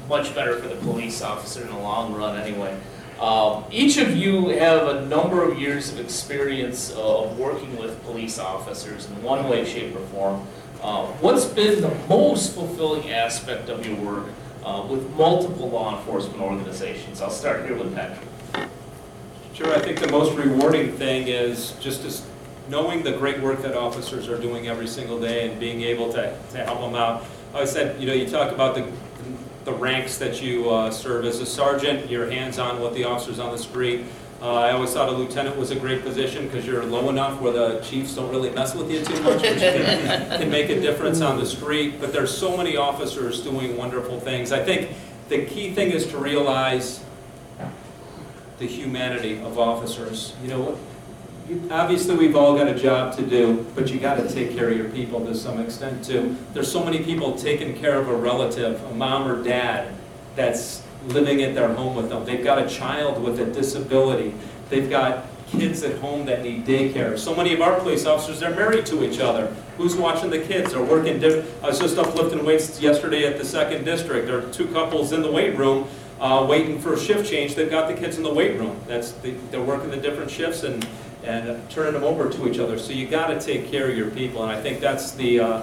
[0.08, 2.78] much better for the police officer in the long run anyway.
[3.20, 8.38] Um, each of you have a number of years of experience of working with police
[8.38, 10.46] officers in one way, shape, or form.
[10.82, 14.26] Uh, what's been the most fulfilling aspect of your work
[14.64, 17.22] uh, with multiple law enforcement organizations?
[17.22, 18.28] I'll start here with Patrick.
[19.54, 22.35] Sure, I think the most rewarding thing is just to
[22.68, 26.36] knowing the great work that officers are doing every single day and being able to,
[26.52, 27.24] to help them out.
[27.54, 28.90] I said, you know, you talk about the,
[29.64, 33.52] the ranks that you uh, serve as a sergeant, you're hands-on with the officers on
[33.52, 34.04] the street.
[34.42, 37.52] Uh, I always thought a lieutenant was a great position because you're low enough where
[37.52, 41.22] the chiefs don't really mess with you too much, which can, can make a difference
[41.22, 41.98] on the street.
[41.98, 44.52] But there's so many officers doing wonderful things.
[44.52, 44.90] I think
[45.30, 47.02] the key thing is to realize
[48.58, 50.34] the humanity of officers.
[50.42, 50.78] You know,
[51.70, 54.88] obviously, we've all got a job to do, but you gotta take care of your
[54.90, 56.36] people to some extent too.
[56.52, 59.92] There's so many people taking care of a relative, a mom or dad,
[60.34, 62.24] that's living at their home with them.
[62.24, 64.34] They've got a child with a disability.
[64.68, 67.16] They've got kids at home that need daycare.
[67.18, 69.46] So many of our police officers, they're married to each other.
[69.78, 70.72] Who's watching the kids?
[70.72, 74.26] They're working diff, I was just up lifting weights yesterday at the second district.
[74.26, 75.86] There are two couples in the weight room,
[76.20, 77.54] uh, waiting for a shift change.
[77.54, 78.76] They've got the kids in the weight room.
[78.88, 80.84] That's, the- they're working the different shifts and,
[81.26, 82.78] and turning them over to each other.
[82.78, 85.60] So you gotta take care of your people, and I think that's the, uh,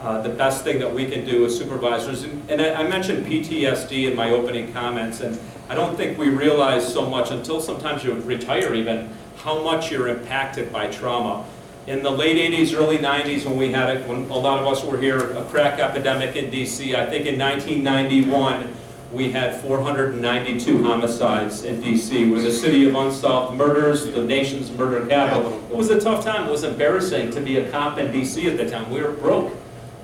[0.00, 2.22] uh, the best thing that we can do as supervisors.
[2.22, 6.28] And- And I I mentioned PTSD in my opening comments, and I don't think we
[6.28, 9.08] realize so much until sometimes you retire even,
[9.44, 11.44] how much you're impacted by trauma.
[11.86, 14.84] In the late 80s, early 90s, when we had it, when a lot of us
[14.84, 18.68] were here, a crack epidemic in DC, I think in 1991,
[19.12, 22.28] we had 492 homicides in DC.
[22.28, 25.60] It was a city of unsolved murders, the nation's murder capital.
[25.68, 26.46] It was a tough time.
[26.46, 28.88] It was embarrassing to be a cop in DC at the time.
[28.90, 29.52] We were broke.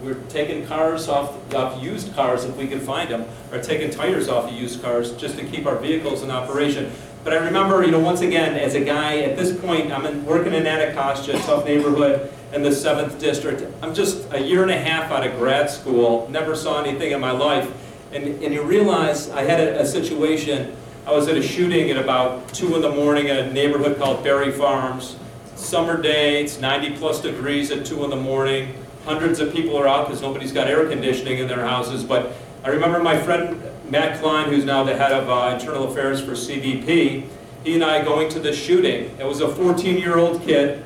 [0.03, 3.91] We were taking cars off, off used cars if we could find them, or taking
[3.91, 6.91] tires off of used cars just to keep our vehicles in operation.
[7.25, 10.25] But I remember, you know, once again, as a guy, at this point, I'm in,
[10.27, 13.65] working in Anacostia, tough neighborhood, in the seventh district.
[13.83, 17.21] I'm just a year and a half out of grad school, never saw anything in
[17.21, 17.73] my life.
[18.13, 21.97] And, and you realize I had a, a situation, I was at a shooting at
[21.97, 25.17] about two in the morning in a neighborhood called Barry Farms.
[25.55, 28.75] Summer day, it's 90 plus degrees at two in the morning.
[29.05, 32.05] Hundreds of people are out because nobody's got air conditioning in their houses.
[32.05, 32.33] But
[32.65, 36.33] I remember my friend Matt Klein, who's now the head of uh, internal affairs for
[36.33, 37.27] CBP,
[37.65, 39.17] he and I going to the shooting.
[39.19, 40.85] It was a 14-year-old kid.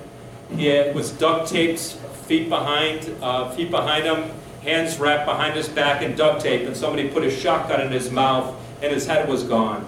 [0.54, 1.80] He had, was duct taped
[2.26, 4.30] feet behind, uh, feet behind him,
[4.62, 8.10] hands wrapped behind his back in duct tape, and somebody put a shotgun in his
[8.10, 9.84] mouth, and his head was gone.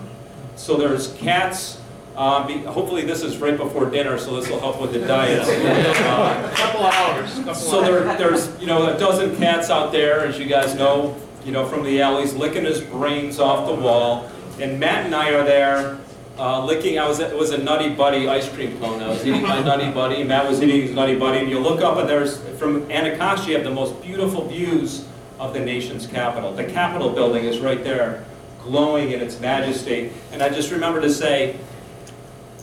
[0.56, 1.78] So there's cats.
[2.14, 5.42] Uh, be, hopefully this is right before dinner, so this will help with the diet.
[6.02, 10.38] Uh, Couple hours, couple so there, there's, you know, a dozen cats out there, as
[10.38, 14.30] you guys know, you know, from the alleys, licking his brains off the wall.
[14.60, 15.98] And Matt and I are there,
[16.38, 19.02] uh, licking, I was, it was a Nutty Buddy ice cream cone.
[19.02, 21.80] I was eating my Nutty Buddy, Matt was eating his Nutty Buddy, and you look
[21.80, 25.06] up and there's, from Anacostia, you have the most beautiful views
[25.38, 26.52] of the nation's capital.
[26.52, 28.24] The Capitol building is right there,
[28.62, 30.12] glowing in its majesty.
[30.30, 31.58] And I just remember to say,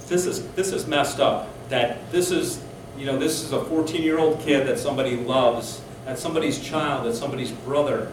[0.07, 2.63] this is, this is messed up, that this is,
[2.97, 7.51] you know, this is a 14-year-old kid that somebody loves, that's somebody's child, that's somebody's
[7.51, 8.11] brother,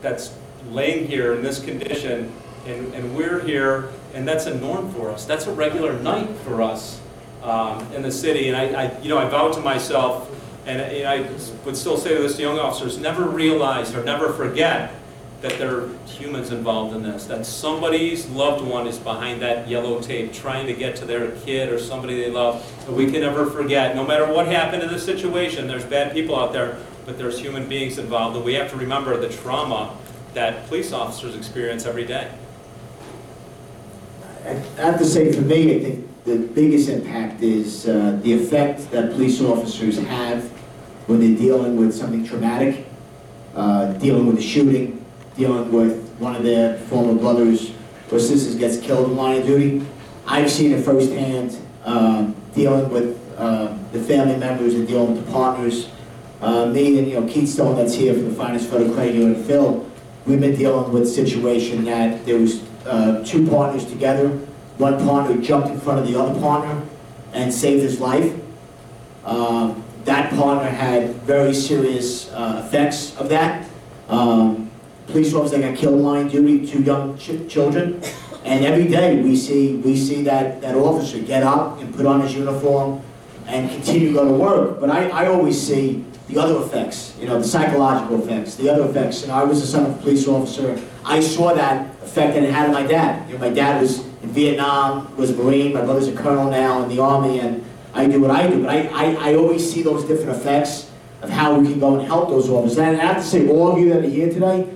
[0.00, 0.34] that's
[0.70, 2.32] laying here in this condition,
[2.66, 5.24] and, and we're here, and that's a norm for us.
[5.24, 7.00] That's a regular night for us
[7.42, 8.48] um, in the city.
[8.48, 10.30] And I, I, you know, I vowed to myself,
[10.66, 11.22] and, and I
[11.64, 14.94] would still say to this young officers, never realize or never forget
[15.40, 20.00] that there are humans involved in this, that somebody's loved one is behind that yellow
[20.00, 22.64] tape trying to get to their kid or somebody they love.
[22.86, 26.38] And we can never forget, no matter what happened in this situation, there's bad people
[26.38, 29.96] out there, but there's human beings involved, and we have to remember the trauma
[30.34, 32.30] that police officers experience every day.
[34.44, 38.90] I have to say, for me, I think the biggest impact is uh, the effect
[38.90, 40.44] that police officers have
[41.06, 42.86] when they're dealing with something traumatic,
[43.54, 45.04] uh, dealing with a shooting,
[45.36, 47.72] dealing with one of their former brothers
[48.10, 49.84] or sisters gets killed in line of duty.
[50.26, 55.32] I've seen it firsthand, um, dealing with uh, the family members and dealing with the
[55.32, 55.88] partners.
[56.40, 59.44] Uh, Me and, you know, Keith Stone, that's here from the Finest Federal Credit Union,
[59.44, 59.88] Phil,
[60.26, 64.28] we've been dealing with a situation that there was uh, two partners together.
[64.78, 66.82] One partner jumped in front of the other partner
[67.32, 68.32] and saved his life.
[69.24, 73.64] Um, That partner had very serious uh, effects of that.
[74.08, 74.68] Um,
[75.06, 78.00] Police officer got killed in line duty, two young ch- children.
[78.44, 82.20] And every day, we see, we see that, that officer get up and put on
[82.22, 83.00] his uniform
[83.46, 84.80] and continue to go to work.
[84.80, 88.88] But I, I always see the other effects, you know, the psychological effects, the other
[88.90, 89.22] effects.
[89.22, 90.80] You know, I was the son of a police officer.
[91.04, 93.28] I saw that effect that it had on my dad.
[93.28, 96.82] You know, my dad was in Vietnam, was a Marine, my brother's a colonel now
[96.82, 98.62] in the Army, and I do what I do.
[98.62, 100.90] But I, I, I always see those different effects
[101.22, 102.78] of how we can go and help those officers.
[102.78, 104.68] And I have to say, all of you that are here today,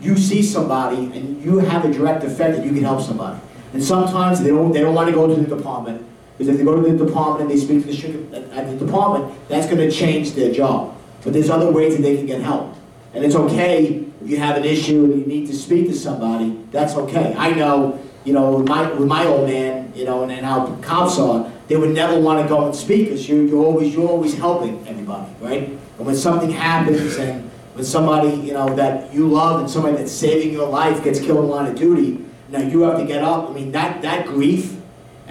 [0.00, 3.38] you see somebody and you have a direct effect that you can help somebody.
[3.72, 6.06] And sometimes they don't, they don't want to go to the department,
[6.36, 8.70] because if they go to the department and they speak to the at uh, at
[8.70, 10.96] the department, that's going to change their job.
[11.22, 12.74] But there's other ways that they can get help.
[13.12, 16.58] And it's okay if you have an issue and you need to speak to somebody,
[16.70, 17.34] that's okay.
[17.36, 20.74] I know, you know, with my, with my old man, you know, and, and how
[20.82, 24.08] cops are, they would never want to go and speak, because you, you're always, you're
[24.08, 25.68] always helping everybody, right?
[25.98, 30.12] And when something happens and when somebody, you know, that you love and somebody that's
[30.12, 33.50] saving your life gets killed in line of duty, now you have to get up.
[33.50, 34.76] I mean, that, that grief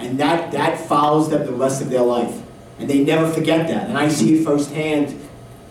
[0.00, 2.40] And that, that follows them the rest of their life.
[2.78, 3.90] And they never forget that.
[3.90, 5.12] And I see it firsthand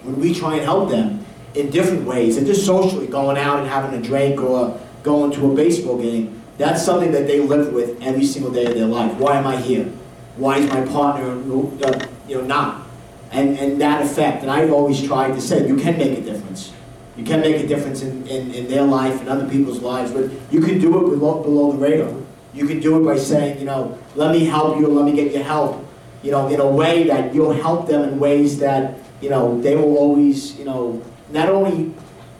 [0.03, 1.18] when we try and help them
[1.55, 5.51] in different ways, and just socially, going out and having a drink or going to
[5.51, 6.41] a baseball game.
[6.57, 9.13] That's something that they live with every single day of their life.
[9.17, 9.85] Why am I here?
[10.35, 12.85] Why is my partner, uh, you know, not?
[13.31, 14.41] And, and that effect.
[14.41, 16.73] And I've always tried to say, you can make a difference.
[17.15, 20.31] You can make a difference in, in, in their life and other people's lives, but
[20.51, 22.13] you can do it below, below the radar.
[22.53, 25.33] You can do it by saying, you know, let me help you, let me get
[25.33, 25.85] your help,
[26.23, 29.75] you know, in a way that you'll help them in ways that, you know, they
[29.75, 31.93] will always, you know, not only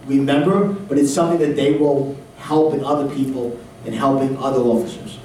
[0.05, 5.19] remember, but it's something that they will help in other people and helping other officers.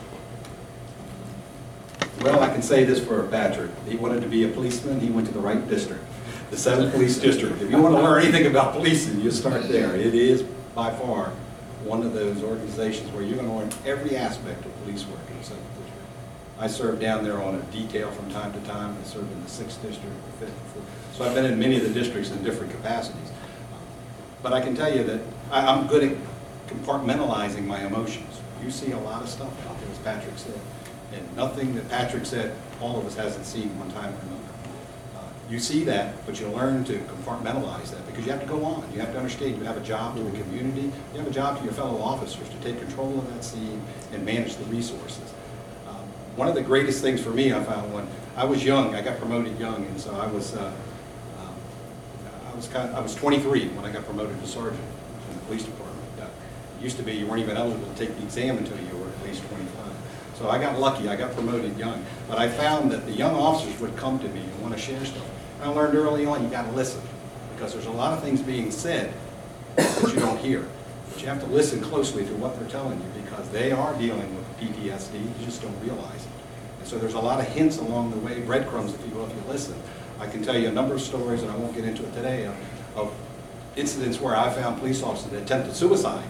[2.21, 3.71] Well, I can say this for Patrick.
[3.87, 6.03] He wanted to be a policeman, he went to the right district,
[6.51, 7.61] the 7th Police District.
[7.61, 9.95] If you want to learn anything about policing, you start there.
[9.95, 10.43] It is
[10.75, 11.33] by far
[11.85, 15.37] one of those organizations where you're going to learn every aspect of police work in
[15.37, 16.09] the 7th District.
[16.59, 18.97] I served down there on a detail from time to time.
[18.99, 20.01] I served in the 6th District,
[20.41, 21.17] the 5th, the 4th.
[21.17, 23.31] So I've been in many of the districts in different capacities.
[24.45, 25.21] But I can tell you that
[25.51, 26.17] I- I'm good at
[26.69, 28.41] compartmentalizing my emotions.
[28.63, 30.61] You see a lot of stuff out there, as Patrick said,
[31.15, 34.53] and nothing that Patrick said, all of us hasn't seen one time or another.
[35.17, 35.21] Uh,
[35.51, 38.85] You see that, but you learn to compartmentalize that, because you have to go on.
[38.93, 41.59] You have to understand, you have a job to the community, you have a job
[41.59, 43.81] to your fellow officers, to take control of that scene
[44.13, 45.33] and manage the resources.
[45.89, 45.97] Um,
[46.37, 49.19] One of the greatest things for me, I found when, I was young, I got
[49.19, 50.71] promoted young, and so I was, uh,
[52.55, 54.81] I was kind, I was 23 when I got promoted to sergeant
[55.29, 55.99] in the police department.
[56.21, 56.27] Uh,
[56.79, 59.09] It used to be you weren't even eligible to take the exam until you were
[59.09, 59.69] at least 25.
[60.39, 62.07] So I got lucky, I got promoted young.
[62.29, 65.05] But I found that the young officers would come to me and want to share
[65.05, 65.27] stuff.
[65.61, 67.01] And I learned early on, you got to listen,
[67.57, 69.13] because there's a lot of things being said
[69.75, 70.65] that you don't hear.
[71.11, 74.33] But you have to listen closely to what they're telling you, because they are dealing
[74.37, 76.31] with PTSD, you just don't realize it.
[76.79, 79.33] And so there's a lot of hints along the way, breadcrumbs, if you will, if
[79.35, 79.75] you listen.
[80.25, 82.47] I can tell you a number of stories, and I won't get into it today,
[82.47, 82.57] of,
[82.97, 83.15] of
[83.77, 86.27] incidents where I found police officers that attempted suicide.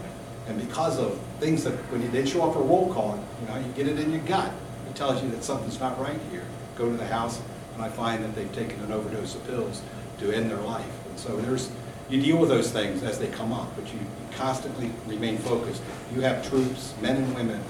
[0.48, 3.56] And because of things that, when you didn't show up for roll call, you know,
[3.56, 4.52] you get it in your gut.
[4.90, 6.44] It tells you that something's not right here.
[6.76, 7.40] Go to the house,
[7.74, 9.80] and I find that they've taken an overdose of pills
[10.18, 10.90] to end their life.
[11.08, 11.70] And so there's,
[12.10, 14.00] you deal with those things as they come up, but you
[14.32, 15.82] constantly remain focused.
[16.12, 17.62] You have troops, men and women,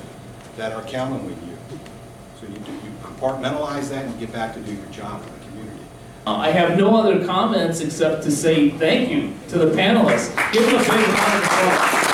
[0.57, 1.59] that are counting with you.
[2.41, 5.23] So you do, you compartmentalize that and you get back to do your job.
[6.27, 10.35] Uh, I have no other comments except to say thank you to the panelists.
[10.53, 12.05] Give them a big round of applause.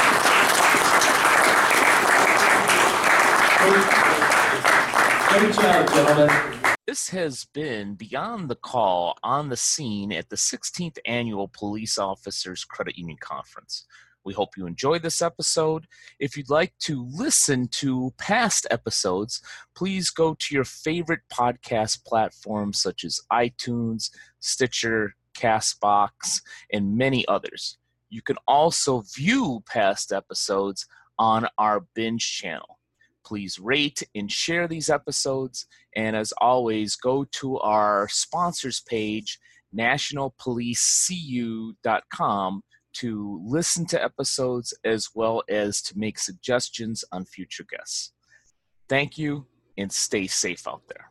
[5.29, 6.75] Great job, gentlemen.
[6.89, 12.65] This has been Beyond the Call on the scene at the 16th Annual Police Officers
[12.65, 13.87] Credit Union Conference.
[14.25, 15.87] We hope you enjoyed this episode.
[16.19, 19.41] If you'd like to listen to past episodes,
[19.75, 24.11] please go to your favorite podcast platforms such as iTunes,
[24.41, 26.43] Stitcher, Castbox,
[26.73, 27.79] and many others.
[28.11, 30.87] You can also view past episodes
[31.19, 32.79] on our binge channel.
[33.25, 35.67] Please rate and share these episodes.
[35.95, 39.39] And as always, go to our sponsors page,
[39.75, 42.63] nationalpolicecu.com,
[42.95, 48.13] to listen to episodes as well as to make suggestions on future guests.
[48.89, 49.47] Thank you
[49.79, 51.11] and stay safe out there.